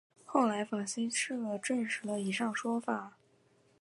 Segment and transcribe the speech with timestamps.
[0.25, 3.13] 后来法新社证实了以上说法。